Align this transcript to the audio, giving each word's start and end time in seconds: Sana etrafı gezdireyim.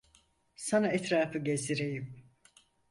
Sana 0.55 0.87
etrafı 0.89 1.39
gezdireyim. 1.45 2.25